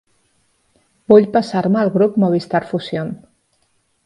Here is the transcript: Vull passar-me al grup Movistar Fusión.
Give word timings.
Vull 1.13 1.27
passar-me 1.37 1.81
al 1.83 1.93
grup 1.99 2.19
Movistar 2.25 2.63
Fusión. 2.73 3.15